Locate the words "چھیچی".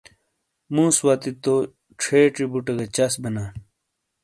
2.01-2.45